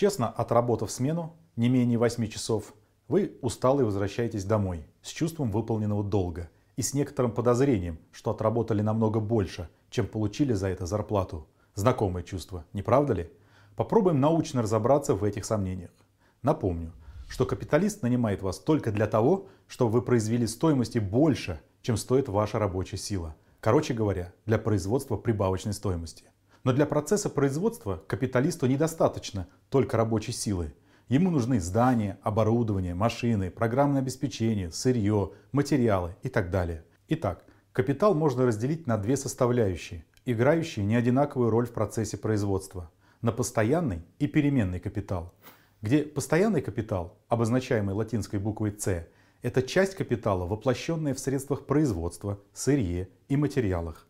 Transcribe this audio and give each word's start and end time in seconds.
Честно 0.00 0.30
отработав 0.30 0.90
смену, 0.90 1.36
не 1.56 1.68
менее 1.68 1.98
8 1.98 2.26
часов, 2.28 2.72
вы 3.06 3.36
усталый 3.42 3.84
возвращаетесь 3.84 4.46
домой 4.46 4.86
с 5.02 5.08
чувством 5.10 5.50
выполненного 5.50 6.02
долга 6.02 6.48
и 6.76 6.80
с 6.80 6.94
некоторым 6.94 7.32
подозрением, 7.32 7.98
что 8.10 8.30
отработали 8.30 8.80
намного 8.80 9.20
больше, 9.20 9.68
чем 9.90 10.06
получили 10.06 10.54
за 10.54 10.68
это 10.68 10.86
зарплату. 10.86 11.46
Знакомое 11.74 12.22
чувство, 12.22 12.64
не 12.72 12.80
правда 12.80 13.12
ли? 13.12 13.30
Попробуем 13.76 14.20
научно 14.20 14.62
разобраться 14.62 15.14
в 15.14 15.22
этих 15.22 15.44
сомнениях. 15.44 15.90
Напомню, 16.40 16.94
что 17.28 17.44
капиталист 17.44 18.00
нанимает 18.00 18.40
вас 18.40 18.58
только 18.58 18.92
для 18.92 19.06
того, 19.06 19.48
чтобы 19.66 19.90
вы 19.92 20.00
произвели 20.00 20.46
стоимости 20.46 20.98
больше, 20.98 21.60
чем 21.82 21.98
стоит 21.98 22.30
ваша 22.30 22.58
рабочая 22.58 22.96
сила. 22.96 23.36
Короче 23.60 23.92
говоря, 23.92 24.32
для 24.46 24.56
производства 24.56 25.18
прибавочной 25.18 25.74
стоимости. 25.74 26.24
Но 26.64 26.72
для 26.72 26.86
процесса 26.86 27.30
производства 27.30 28.02
капиталисту 28.06 28.66
недостаточно 28.66 29.48
только 29.68 29.96
рабочей 29.96 30.32
силы. 30.32 30.74
Ему 31.08 31.30
нужны 31.30 31.60
здания, 31.60 32.18
оборудование, 32.22 32.94
машины, 32.94 33.50
программное 33.50 34.00
обеспечение, 34.00 34.70
сырье, 34.70 35.32
материалы 35.52 36.16
и 36.22 36.28
так 36.28 36.50
далее. 36.50 36.84
Итак, 37.08 37.44
капитал 37.72 38.14
можно 38.14 38.46
разделить 38.46 38.86
на 38.86 38.96
две 38.96 39.16
составляющие, 39.16 40.04
играющие 40.24 40.84
неодинаковую 40.84 41.50
роль 41.50 41.66
в 41.66 41.72
процессе 41.72 42.16
производства. 42.16 42.90
На 43.22 43.32
постоянный 43.32 44.02
и 44.18 44.26
переменный 44.26 44.80
капитал– 44.80 45.34
где 45.82 46.02
постоянный 46.02 46.60
капитал, 46.60 47.18
обозначаемый 47.28 47.94
латинской 47.94 48.38
буквой 48.38 48.74
С, 48.78 49.06
это 49.42 49.62
часть 49.62 49.94
капитала, 49.94 50.46
воплощенная 50.46 51.14
в 51.14 51.18
средствах 51.18 51.64
производства, 51.64 52.38
сырье 52.52 53.08
и 53.28 53.36
материалах. 53.36 54.06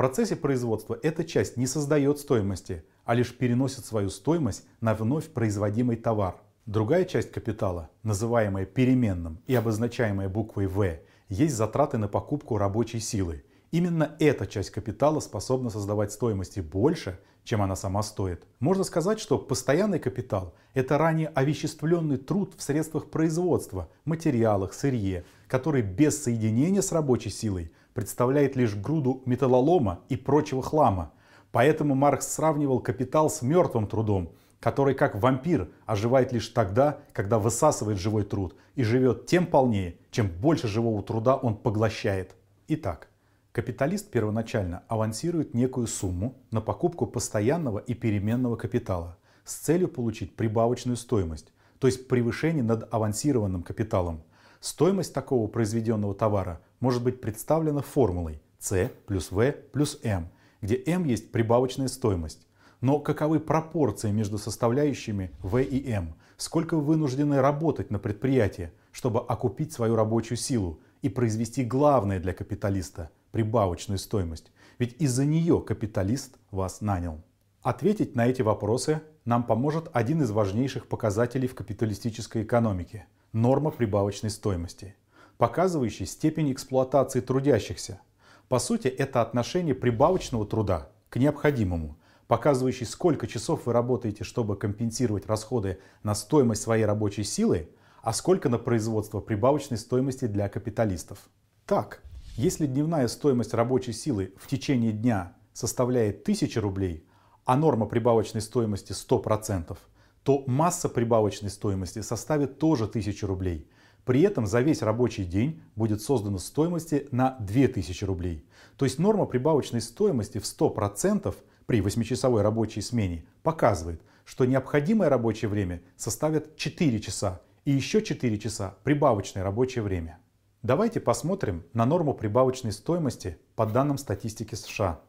Процессе 0.00 0.34
производства 0.34 0.98
эта 1.02 1.24
часть 1.24 1.58
не 1.58 1.66
создает 1.66 2.18
стоимости, 2.18 2.84
а 3.04 3.12
лишь 3.12 3.36
переносит 3.36 3.84
свою 3.84 4.08
стоимость 4.08 4.64
на 4.80 4.94
вновь 4.94 5.28
производимый 5.28 5.96
товар. 5.96 6.36
Другая 6.64 7.04
часть 7.04 7.32
капитала, 7.32 7.90
называемая 8.02 8.64
переменным 8.64 9.42
и 9.46 9.54
обозначаемая 9.54 10.30
буквой 10.30 10.68
В, 10.68 11.00
есть 11.28 11.54
затраты 11.54 11.98
на 11.98 12.08
покупку 12.08 12.56
рабочей 12.56 12.98
силы. 12.98 13.44
Именно 13.72 14.16
эта 14.20 14.46
часть 14.46 14.70
капитала 14.70 15.20
способна 15.20 15.68
создавать 15.68 16.12
стоимости 16.12 16.60
больше, 16.60 17.20
чем 17.44 17.60
она 17.60 17.76
сама 17.76 18.02
стоит. 18.02 18.44
Можно 18.58 18.84
сказать, 18.84 19.20
что 19.20 19.36
постоянный 19.36 19.98
капитал– 19.98 20.54
это 20.72 20.96
ранее 20.96 21.28
овеществленный 21.28 22.16
труд 22.16 22.54
в 22.56 22.62
средствах 22.62 23.10
производства, 23.10 23.90
материалах, 24.06 24.72
сырье, 24.72 25.26
который 25.46 25.82
без 25.82 26.22
соединения 26.22 26.80
с 26.80 26.90
рабочей 26.90 27.28
силой 27.28 27.70
представляет 28.00 28.56
лишь 28.56 28.74
груду 28.74 29.20
металлолома 29.26 30.00
и 30.08 30.16
прочего 30.16 30.62
хлама. 30.62 31.12
Поэтому 31.52 31.94
Маркс 31.94 32.28
сравнивал 32.28 32.80
капитал 32.80 33.28
с 33.28 33.42
мертвым 33.42 33.86
трудом, 33.86 34.32
который 34.58 34.94
как 34.94 35.16
вампир 35.16 35.68
оживает 35.84 36.32
лишь 36.32 36.48
тогда, 36.48 37.00
когда 37.12 37.38
высасывает 37.38 37.98
живой 37.98 38.24
труд 38.24 38.56
и 38.74 38.84
живет 38.84 39.26
тем 39.26 39.44
полнее, 39.44 39.98
чем 40.10 40.28
больше 40.28 40.66
живого 40.66 41.02
труда 41.02 41.36
он 41.36 41.54
поглощает. 41.56 42.34
Итак, 42.68 43.08
Капиталист 43.52 44.10
первоначально 44.10 44.84
авансирует 44.88 45.52
некую 45.52 45.86
сумму 45.86 46.38
на 46.50 46.62
покупку 46.62 47.06
постоянного 47.06 47.80
и 47.80 47.92
переменного 47.92 48.56
капитала 48.56 49.18
с 49.44 49.56
целью 49.56 49.88
получить 49.88 50.36
прибавочную 50.36 50.96
стоимость, 50.96 51.52
то 51.80 51.86
есть 51.86 52.08
превышение 52.08 52.62
над 52.62 52.88
авансированным 52.94 53.62
капиталом. 53.62 54.22
Стоимость 54.60 55.14
такого 55.14 55.48
произведенного 55.48 56.14
товара 56.14 56.60
может 56.80 57.02
быть 57.02 57.22
представлена 57.22 57.80
формулой 57.80 58.42
C 58.58 58.92
плюс 59.06 59.32
V 59.32 59.52
плюс 59.52 59.98
M, 60.02 60.28
где 60.60 60.76
M 60.76 61.04
есть 61.04 61.32
прибавочная 61.32 61.88
стоимость. 61.88 62.46
Но 62.82 62.98
каковы 62.98 63.40
пропорции 63.40 64.10
между 64.10 64.36
составляющими 64.36 65.30
V 65.42 65.62
и 65.62 65.90
M? 65.90 66.14
Сколько 66.36 66.76
вы 66.76 66.82
вынуждены 66.82 67.40
работать 67.40 67.90
на 67.90 67.98
предприятии, 67.98 68.70
чтобы 68.92 69.20
окупить 69.20 69.72
свою 69.72 69.96
рабочую 69.96 70.36
силу 70.36 70.80
и 71.00 71.08
произвести 71.08 71.64
главное 71.64 72.20
для 72.20 72.34
капиталиста– 72.34 73.10
прибавочную 73.32 73.98
стоимость, 73.98 74.50
ведь 74.78 75.00
из-за 75.00 75.24
нее 75.24 75.60
капиталист 75.60 76.36
вас 76.50 76.80
нанял. 76.80 77.22
Ответить 77.62 78.14
на 78.14 78.26
эти 78.26 78.42
вопросы 78.42 79.02
нам 79.24 79.44
поможет 79.44 79.88
один 79.92 80.22
из 80.22 80.30
важнейших 80.30 80.86
показателей 80.86 81.48
в 81.48 81.54
капиталистической 81.54 82.42
экономике– 82.42 83.06
норма 83.32 83.70
прибавочной 83.70 84.30
стоимости, 84.30 84.96
показывающий 85.38 86.06
степень 86.06 86.52
эксплуатации 86.52 87.20
трудящихся. 87.20 88.00
По 88.48 88.58
сути, 88.58 88.88
это 88.88 89.22
отношение 89.22 89.74
прибавочного 89.74 90.46
труда 90.46 90.88
к 91.08 91.16
необходимому, 91.16 91.98
показывающий, 92.26 92.86
сколько 92.86 93.26
часов 93.26 93.66
вы 93.66 93.72
работаете, 93.72 94.24
чтобы 94.24 94.56
компенсировать 94.56 95.26
расходы 95.26 95.78
на 96.02 96.14
стоимость 96.14 96.62
своей 96.62 96.84
рабочей 96.84 97.24
силы, 97.24 97.68
а 98.02 98.12
сколько 98.12 98.48
на 98.48 98.58
производство 98.58 99.20
прибавочной 99.20 99.78
стоимости 99.78 100.26
для 100.26 100.48
капиталистов. 100.48 101.18
Так, 101.66 102.02
если 102.36 102.66
дневная 102.66 103.08
стоимость 103.08 103.54
рабочей 103.54 103.92
силы 103.92 104.32
в 104.36 104.46
течение 104.46 104.92
дня 104.92 105.36
составляет 105.52 106.22
1000 106.22 106.60
рублей, 106.60 107.04
а 107.44 107.56
норма 107.56 107.86
прибавочной 107.86 108.40
стоимости 108.40 108.92
100%, 108.92 109.76
то 110.22 110.44
масса 110.46 110.88
прибавочной 110.88 111.50
стоимости 111.50 112.00
составит 112.00 112.58
тоже 112.58 112.84
1000 112.84 113.26
рублей. 113.26 113.68
При 114.04 114.22
этом 114.22 114.46
за 114.46 114.60
весь 114.60 114.82
рабочий 114.82 115.24
день 115.24 115.62
будет 115.76 116.02
создана 116.02 116.38
стоимости 116.38 117.08
на 117.10 117.36
2000 117.40 118.04
рублей. 118.04 118.44
То 118.76 118.84
есть 118.84 118.98
норма 118.98 119.26
прибавочной 119.26 119.80
стоимости 119.80 120.38
в 120.38 120.44
100% 120.44 121.34
при 121.66 121.80
8-часовой 121.80 122.42
рабочей 122.42 122.80
смене 122.80 123.24
показывает, 123.42 124.02
что 124.24 124.44
необходимое 124.44 125.08
рабочее 125.08 125.48
время 125.48 125.82
составит 125.96 126.56
4 126.56 127.00
часа 127.00 127.40
и 127.64 127.72
еще 127.72 128.02
4 128.02 128.38
часа 128.38 128.76
прибавочное 128.84 129.42
рабочее 129.42 129.82
время. 129.82 130.18
Давайте 130.62 131.00
посмотрим 131.00 131.64
на 131.72 131.86
норму 131.86 132.12
прибавочной 132.12 132.72
стоимости 132.72 133.38
по 133.54 133.66
данным 133.66 133.98
статистики 133.98 134.54
США. 134.54 135.00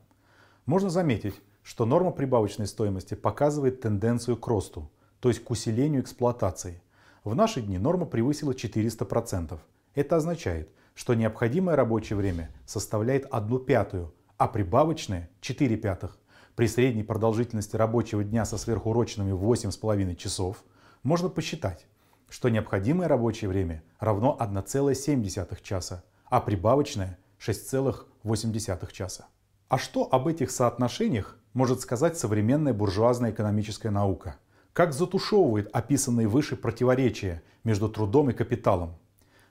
Можно 0.66 0.90
заметить, 0.90 1.36
что 1.64 1.86
норма 1.86 2.12
прибавочной 2.12 2.68
стоимости 2.68 3.14
показывает 3.14 3.82
тенденцию 3.82 4.38
к 4.38 4.48
росту, 4.48 4.90
то 5.20 5.30
есть 5.30 5.44
к 5.44 5.52
усилению 5.52 6.02
эксплуатации. 6.02 6.82
В 7.24 7.36
наши 7.36 7.62
дни 7.62 7.78
норма 7.78 8.06
превысила 8.06 8.52
400%. 8.52 9.60
Это 9.94 10.16
означает, 10.16 10.70
что 10.96 11.14
необходимое 11.14 11.76
рабочее 11.76 12.18
время 12.18 12.50
составляет 12.66 13.28
1 13.30 13.66
пятую, 13.66 14.14
а 14.38 14.48
прибавочное 14.48 15.30
4 15.42 15.78
пятых. 15.78 16.18
При 16.56 16.68
средней 16.68 17.04
продолжительности 17.04 17.76
рабочего 17.76 18.24
дня 18.24 18.46
со 18.46 18.58
сверхурочными 18.58 19.32
8,5 19.32 20.16
часов 20.16 20.64
можно 21.04 21.30
посчитать, 21.30 21.86
что 22.30 22.50
необходимое 22.50 23.08
рабочее 23.08 23.50
время 23.50 23.84
равно 24.00 24.36
1,7 24.40 25.62
часа, 25.62 26.04
а 26.26 26.42
прибавочное 26.42 27.20
6,8 27.40 28.92
часа. 28.92 29.28
А 29.70 29.78
что 29.78 30.08
об 30.12 30.28
этих 30.28 30.52
соотношениях 30.52 31.38
может 31.54 31.82
сказать 31.82 32.18
современная 32.18 32.74
буржуазная 32.74 33.32
экономическая 33.32 33.90
наука? 33.90 34.38
Как 34.74 34.94
затушевывает 34.94 35.70
описанные 35.74 36.28
выше 36.28 36.56
противоречия 36.56 37.44
между 37.64 37.90
трудом 37.90 38.30
и 38.30 38.34
капиталом? 38.34 38.96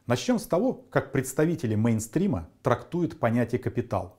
Начнем 0.07 0.39
с 0.39 0.47
того, 0.47 0.73
как 0.91 1.13
представители 1.13 1.75
мейнстрима 1.75 2.49
трактуют 2.63 3.19
понятие 3.19 3.59
«капитал». 3.59 4.19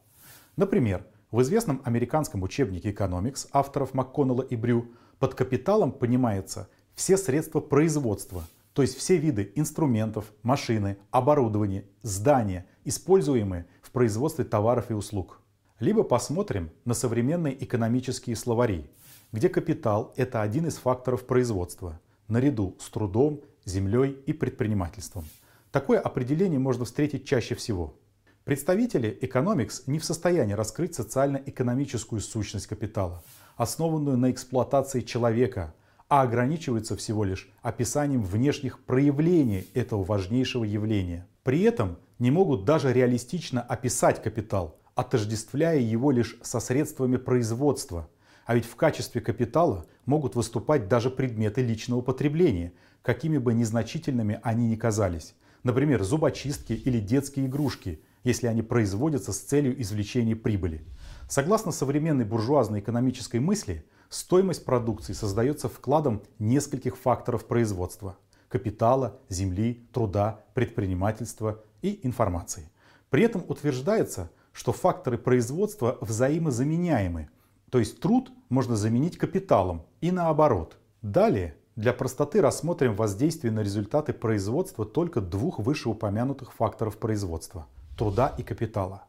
Например, 0.56 1.06
в 1.32 1.42
известном 1.42 1.82
американском 1.84 2.44
учебнике 2.44 2.92
«Экономикс» 2.92 3.48
авторов 3.52 3.94
МакКоннелла 3.94 4.44
и 4.44 4.56
Брю 4.56 4.92
под 5.18 5.34
капиталом 5.34 5.92
понимается 5.92 6.70
все 6.94 7.18
средства 7.18 7.62
производства, 7.62 8.44
то 8.74 8.84
есть 8.84 8.96
все 8.96 9.18
виды 9.18 9.52
инструментов, 9.56 10.32
машины, 10.44 10.98
оборудования, 11.10 11.86
здания, 12.04 12.68
используемые 12.86 13.66
в 13.82 13.92
производстве 13.92 14.46
товаров 14.46 14.92
и 14.92 14.94
услуг. 14.94 15.41
Либо 15.82 16.04
посмотрим 16.04 16.70
на 16.86 16.94
современные 16.94 17.62
экономические 17.64 18.36
словари, 18.36 18.88
где 19.32 19.50
капитал– 19.50 20.14
это 20.16 20.44
один 20.44 20.68
из 20.68 20.76
факторов 20.76 21.26
производства, 21.26 22.00
наряду 22.28 22.78
с 22.80 22.88
трудом, 22.92 23.42
землей 23.66 24.12
и 24.28 24.32
предпринимательством. 24.32 25.26
Такое 25.72 26.00
определение 26.00 26.60
можно 26.60 26.86
встретить 26.86 27.26
чаще 27.26 27.56
всего. 27.56 27.96
Представители 28.44 29.18
Economics 29.24 29.82
не 29.88 29.98
в 29.98 30.06
состоянии 30.06 30.54
раскрыть 30.54 30.94
социально-экономическую 30.94 32.22
сущность 32.22 32.68
капитала, 32.68 33.24
основанную 33.56 34.18
на 34.18 34.30
эксплуатации 34.30 35.02
человека, 35.02 35.74
а 36.08 36.22
ограничиваются 36.22 36.96
всего 36.96 37.24
лишь 37.24 37.52
описанием 37.64 38.22
внешних 38.22 38.84
проявлений 38.84 39.68
этого 39.74 40.04
важнейшего 40.04 40.64
явления. 40.64 41.28
При 41.42 41.64
этом 41.64 41.98
не 42.20 42.30
могут 42.30 42.66
даже 42.66 42.94
реалистично 42.94 43.64
описать 43.64 44.22
капитал, 44.22 44.78
отождествляя 44.96 45.80
его 45.80 46.12
лишь 46.12 46.38
со 46.42 46.60
средствами 46.60 47.18
производства. 47.18 48.10
А 48.46 48.56
ведь 48.56 48.66
в 48.66 48.76
качестве 48.76 49.22
капитала 49.22 49.86
могут 50.06 50.36
выступать 50.36 50.88
даже 50.88 51.10
предметы 51.10 51.62
личного 51.62 52.02
потребления, 52.02 52.74
какими 53.02 53.38
бы 53.38 53.54
незначительными 53.54 54.40
они 54.44 54.68
ни 54.68 54.76
казались. 54.76 55.36
Например, 55.64 56.04
зубочистки 56.04 56.74
или 56.74 57.00
детские 57.00 57.46
игрушки, 57.46 58.02
если 58.24 58.48
они 58.48 58.62
производятся 58.62 59.32
с 59.32 59.40
целью 59.40 59.80
извлечения 59.82 60.36
прибыли. 60.36 60.86
Согласно 61.30 61.72
современной 61.72 62.26
буржуазной 62.26 62.80
экономической 62.80 63.40
мысли, 63.40 63.86
Стоимость 64.12 64.66
продукции 64.66 65.14
создается 65.14 65.70
вкладом 65.70 66.22
нескольких 66.38 66.98
факторов 66.98 67.46
производства– 67.46 68.18
капитала, 68.50 69.18
земли, 69.30 69.88
труда, 69.94 70.44
предпринимательства 70.54 71.64
и 71.82 72.06
информации. 72.06 72.70
При 73.10 73.24
этом 73.24 73.46
утверждается, 73.48 74.30
что 74.54 74.72
факторы 74.74 75.18
производства 75.18 75.98
взаимозаменяемы, 76.02 77.30
то 77.70 77.80
есть 77.80 78.00
труд 78.00 78.32
можно 78.50 78.76
заменить 78.76 79.18
капиталом 79.18 79.84
и 80.02 80.12
наоборот. 80.12 80.78
Далее 81.02 81.56
для 81.76 81.94
простоты 81.94 82.42
рассмотрим 82.42 82.96
воздействие 82.96 83.52
на 83.52 83.62
результаты 83.62 84.14
производства 84.14 84.86
только 84.86 85.22
двух 85.22 85.60
вышеупомянутых 85.60 86.54
факторов 86.54 86.98
производства– 86.98 87.66
труда 87.98 88.34
и 88.38 88.44
капитала. 88.44 89.06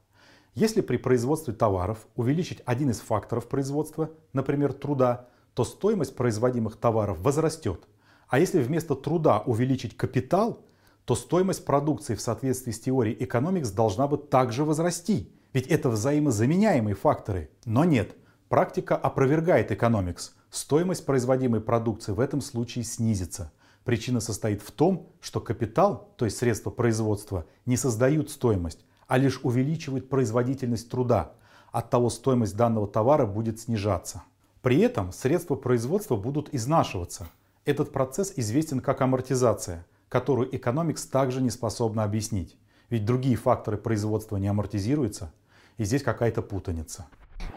Если 0.54 0.80
при 0.80 0.96
производстве 0.96 1.54
товаров 1.54 2.06
увеличить 2.14 2.62
один 2.64 2.90
из 2.90 3.00
факторов 3.00 3.48
производства, 3.48 4.10
например, 4.32 4.72
труда, 4.74 5.28
то 5.54 5.64
стоимость 5.64 6.14
производимых 6.14 6.76
товаров 6.76 7.18
возрастет. 7.20 7.88
А 8.28 8.38
если 8.38 8.62
вместо 8.62 8.94
труда 8.94 9.40
увеличить 9.40 9.96
капитал, 9.96 10.60
то 11.04 11.14
стоимость 11.14 11.64
продукции 11.64 12.14
в 12.14 12.20
соответствии 12.20 12.72
с 12.72 12.80
теорией 12.80 13.16
экономикс 13.24 13.70
должна 13.70 14.06
бы 14.06 14.18
также 14.18 14.64
возрасти. 14.64 15.32
Ведь 15.52 15.66
это 15.66 15.90
взаимозаменяемые 15.90 16.94
факторы. 16.94 17.50
Но 17.64 17.84
нет, 17.84 18.16
практика 18.48 18.96
опровергает 18.96 19.72
экономикс. 19.72 20.34
Стоимость 20.50 21.04
производимой 21.04 21.60
продукции 21.60 22.12
в 22.12 22.20
этом 22.20 22.40
случае 22.40 22.84
снизится. 22.84 23.52
Причина 23.84 24.20
состоит 24.20 24.62
в 24.62 24.70
том, 24.70 25.08
что 25.20 25.40
капитал, 25.40 26.12
то 26.16 26.24
есть 26.24 26.36
средства 26.36 26.70
производства, 26.70 27.46
не 27.66 27.76
создают 27.76 28.30
стоимость, 28.30 28.84
а 29.08 29.18
лишь 29.18 29.40
увеличивает 29.42 30.08
производительность 30.08 30.88
труда. 30.88 31.32
Оттого 31.72 32.10
стоимость 32.10 32.56
данного 32.56 32.86
товара 32.86 33.26
будет 33.26 33.58
снижаться. 33.58 34.22
При 34.60 34.78
этом 34.78 35.12
средства 35.12 35.56
производства 35.56 36.16
будут 36.16 36.54
изнашиваться. 36.54 37.28
Этот 37.64 37.92
процесс 37.92 38.32
известен 38.36 38.80
как 38.80 39.00
амортизация, 39.00 39.84
которую 40.12 40.54
экономикс 40.54 41.06
также 41.06 41.40
не 41.40 41.48
способна 41.48 42.04
объяснить. 42.04 42.58
Ведь 42.90 43.06
другие 43.06 43.34
факторы 43.34 43.78
производства 43.78 44.36
не 44.36 44.46
амортизируются, 44.46 45.32
и 45.78 45.84
здесь 45.84 46.02
какая-то 46.02 46.42
путаница. 46.42 47.06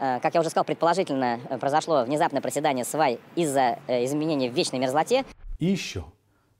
Э, 0.00 0.20
как 0.20 0.32
я 0.32 0.40
уже 0.40 0.48
сказал, 0.48 0.64
предположительно 0.64 1.38
э, 1.50 1.58
произошло 1.58 2.04
внезапное 2.04 2.40
проседание 2.40 2.86
свай 2.86 3.20
из-за 3.34 3.78
э, 3.86 4.06
изменения 4.06 4.50
в 4.50 4.54
вечной 4.54 4.78
мерзлоте. 4.78 5.26
И 5.58 5.66
еще. 5.66 6.06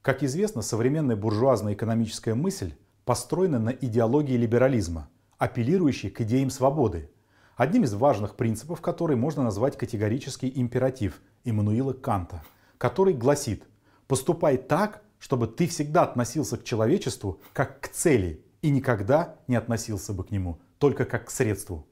Как 0.02 0.22
известно, 0.22 0.60
современная 0.60 1.16
буржуазная 1.16 1.72
экономическая 1.72 2.34
мысль 2.34 2.74
построена 3.06 3.58
на 3.58 3.70
идеологии 3.70 4.36
либерализма, 4.36 5.08
апеллирующей 5.38 6.10
к 6.10 6.20
идеям 6.20 6.50
свободы. 6.50 7.08
Одним 7.56 7.84
из 7.84 7.94
важных 7.94 8.36
принципов, 8.36 8.82
который 8.82 9.16
можно 9.16 9.42
назвать 9.42 9.78
категорический 9.78 10.52
императив 10.54 11.22
Иммануила 11.44 11.94
Канта, 11.94 12.44
который 12.76 13.14
гласит 13.14 13.64
«поступай 14.06 14.58
так, 14.58 15.00
чтобы 15.18 15.46
ты 15.46 15.66
всегда 15.66 16.02
относился 16.02 16.56
к 16.56 16.64
человечеству 16.64 17.40
как 17.52 17.80
к 17.80 17.88
цели 17.88 18.44
и 18.62 18.70
никогда 18.70 19.36
не 19.48 19.56
относился 19.56 20.12
бы 20.12 20.24
к 20.24 20.30
нему 20.30 20.58
только 20.78 21.04
как 21.04 21.26
к 21.26 21.30
средству». 21.30 21.86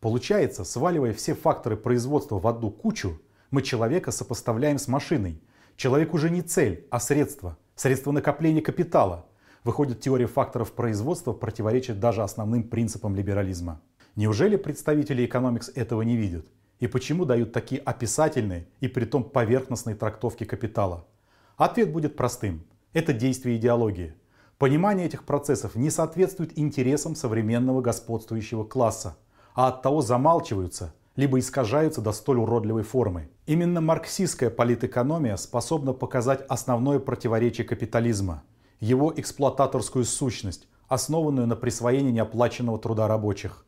Получается, 0.00 0.64
сваливая 0.64 1.12
все 1.12 1.34
факторы 1.34 1.76
производства 1.76 2.38
в 2.38 2.46
одну 2.46 2.70
кучу, 2.70 3.20
мы 3.50 3.62
человека 3.62 4.10
сопоставляем 4.10 4.78
с 4.78 4.88
машиной. 4.88 5.40
Человек 5.76 6.12
уже 6.12 6.28
не 6.28 6.42
цель, 6.42 6.86
а 6.90 6.98
средство. 6.98 7.56
Средство 7.76 8.10
накопления 8.10 8.62
капитала– 8.62 9.26
Выходит, 9.64 10.00
теория 10.00 10.26
факторов 10.26 10.72
производства 10.72 11.32
противоречит 11.32 12.00
даже 12.00 12.22
основным 12.22 12.64
принципам 12.64 13.14
либерализма. 13.14 13.80
Неужели 14.16 14.56
представители 14.56 15.24
экономикс 15.24 15.70
этого 15.74 16.02
не 16.02 16.16
видят? 16.16 16.46
И 16.80 16.88
почему 16.88 17.24
дают 17.24 17.52
такие 17.52 17.80
описательные 17.80 18.66
и 18.80 18.88
притом 18.88 19.22
поверхностные 19.22 19.94
трактовки 19.94 20.44
капитала? 20.44 21.06
Ответ 21.56 21.92
будет 21.92 22.16
простым. 22.16 22.64
Это 22.92 23.12
действие 23.12 23.56
идеологии. 23.56 24.14
Понимание 24.58 25.06
этих 25.06 25.24
процессов 25.24 25.74
не 25.74 25.90
соответствует 25.90 26.58
интересам 26.58 27.14
современного 27.14 27.80
господствующего 27.80 28.64
класса, 28.64 29.16
а 29.54 29.68
от 29.68 29.82
того 29.82 30.02
замалчиваются, 30.02 30.94
либо 31.16 31.38
искажаются 31.38 32.00
до 32.00 32.12
столь 32.12 32.38
уродливой 32.38 32.84
формы. 32.84 33.28
Именно 33.46 33.80
марксистская 33.80 34.50
политэкономия 34.50 35.36
способна 35.36 35.92
показать 35.92 36.44
основное 36.48 36.98
противоречие 36.98 37.66
капитализма– 37.66 38.42
его 38.82 39.12
эксплуататорскую 39.14 40.04
сущность, 40.04 40.66
основанную 40.88 41.46
на 41.46 41.54
присвоении 41.54 42.10
неоплаченного 42.10 42.80
труда 42.80 43.06
рабочих. 43.06 43.64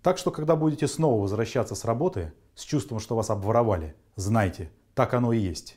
Так 0.00 0.16
что, 0.16 0.30
когда 0.30 0.54
будете 0.54 0.86
снова 0.86 1.20
возвращаться 1.20 1.74
с 1.74 1.84
работы 1.84 2.32
с 2.54 2.62
чувством, 2.62 3.00
что 3.00 3.16
вас 3.16 3.30
обворовали, 3.30 3.96
знайте, 4.14 4.70
так 4.94 5.12
оно 5.14 5.32
и 5.32 5.38
есть. 5.38 5.76